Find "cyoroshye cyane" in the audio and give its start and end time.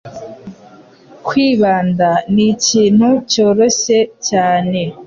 3.31-4.79